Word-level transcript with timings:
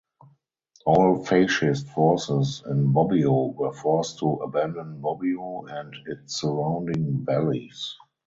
All 0.87 1.23
fascist 1.23 1.89
forces 1.89 2.63
in 2.67 2.91
Bobbio 2.91 3.53
were 3.55 3.71
forced 3.71 4.17
to 4.17 4.31
abandon 4.37 4.99
Bobbio 4.99 5.69
and 5.71 5.93
its 6.07 6.41
surrounding 6.41 7.23
valleys. 7.23 7.97